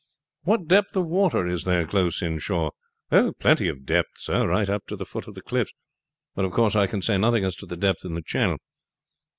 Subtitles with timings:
[0.45, 2.71] "What depth of water is there close in shore?"
[3.37, 5.73] "Plenty of depth sir, right up to the foot of the cliffs;
[6.33, 8.57] but of course I can say nothing as to the depth in the channel."